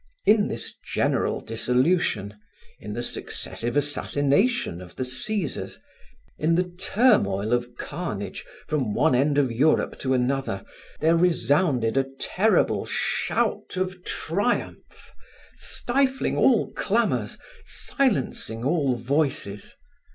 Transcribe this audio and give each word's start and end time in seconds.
In 0.25 0.47
this 0.47 0.73
general 0.83 1.39
dissolution, 1.41 2.33
in 2.79 2.93
the 2.93 3.03
successive 3.03 3.77
assassination 3.77 4.81
of 4.81 4.95
the 4.95 5.05
Caesars, 5.05 5.79
in 6.39 6.55
the 6.55 6.63
turmoil 6.67 7.53
of 7.53 7.75
carnage 7.77 8.43
from 8.65 8.95
one 8.95 9.13
end 9.13 9.37
of 9.37 9.51
Europe 9.51 9.99
to 9.99 10.15
another, 10.15 10.65
there 11.01 11.15
resounded 11.15 11.97
a 11.97 12.07
terrible 12.19 12.83
shout 12.83 13.77
of 13.77 14.03
triumph, 14.03 15.13
stifling 15.55 16.35
all 16.35 16.71
clamors, 16.71 17.37
silencing 17.63 18.63
all 18.63 18.95
voices. 18.95 19.75